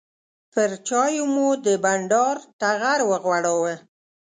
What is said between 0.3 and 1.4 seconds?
پر چایو